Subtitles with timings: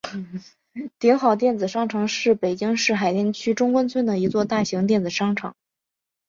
[0.97, 5.55] 鼎好电子商城是北京市海淀区中关村的一座大型电子市场。